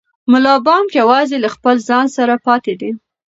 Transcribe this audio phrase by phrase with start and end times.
[0.31, 2.91] ملا بانګ یوازې له خپل ځان سره پاتې دی.